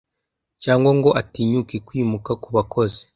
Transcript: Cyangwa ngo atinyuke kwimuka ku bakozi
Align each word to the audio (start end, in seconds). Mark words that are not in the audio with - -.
Cyangwa 0.63 0.91
ngo 0.97 1.09
atinyuke 1.21 1.75
kwimuka 1.87 2.31
ku 2.43 2.49
bakozi 2.55 3.01